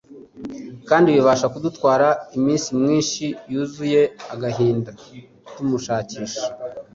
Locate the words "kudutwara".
1.53-2.07